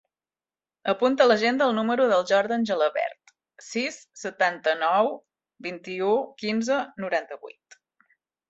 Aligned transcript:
Apunta 0.93 1.25
a 1.25 1.29
l'agenda 1.31 1.67
el 1.71 1.75
número 1.79 2.07
del 2.11 2.25
Jordan 2.31 2.65
Gelabert: 2.71 3.35
sis, 3.67 4.01
setanta-nou, 4.23 5.13
vint-i-u, 5.69 6.13
quinze, 6.45 6.83
noranta-vuit. 7.07 7.83